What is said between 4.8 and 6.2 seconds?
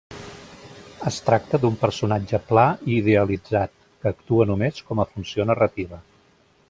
com a funció narrativa.